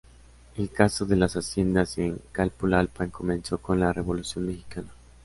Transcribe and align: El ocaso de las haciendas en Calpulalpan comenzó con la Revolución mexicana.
El 0.57 0.65
ocaso 0.71 1.05
de 1.05 1.15
las 1.15 1.33
haciendas 1.37 1.99
en 1.99 2.19
Calpulalpan 2.31 3.11
comenzó 3.11 3.59
con 3.59 3.79
la 3.79 3.93
Revolución 3.93 4.47
mexicana. 4.47 4.89